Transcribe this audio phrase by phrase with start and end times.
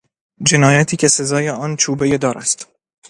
[0.43, 2.67] جنایتی که سزای آن چوبهی دار است